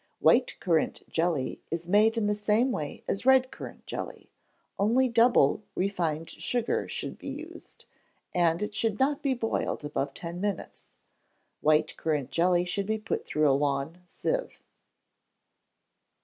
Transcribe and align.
White 0.17 0.59
currant 0.59 1.07
jelly 1.11 1.61
is 1.69 1.87
made 1.87 2.17
in 2.17 2.25
the 2.25 2.33
same 2.33 2.71
way 2.71 3.03
as 3.07 3.23
red 3.23 3.51
currant 3.51 3.85
jelly, 3.85 4.31
only 4.79 5.07
double 5.07 5.61
refined 5.75 6.27
sugar 6.31 6.87
should 6.87 7.19
be 7.19 7.27
used, 7.29 7.85
and 8.33 8.63
it 8.63 8.73
should 8.73 8.97
not 8.99 9.21
be 9.21 9.35
boiled 9.35 9.85
above 9.85 10.15
ten 10.15 10.41
minutes. 10.41 10.87
White 11.61 11.95
currant 11.97 12.31
jelly 12.31 12.65
should 12.65 12.87
be 12.87 12.97
put 12.97 13.23
through 13.23 13.47
a 13.47 13.53
lawn 13.53 13.99
sieve. 14.07 14.63